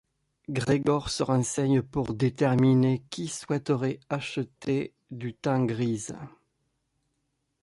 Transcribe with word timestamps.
Gregor 0.49 1.11
se 1.11 1.21
renseigne 1.21 1.83
pour 1.83 2.15
déterminer 2.15 3.03
qui 3.11 3.27
souhaiterait 3.27 3.99
acheter 4.09 4.95
du 5.11 5.35
Tangreese. 5.35 6.15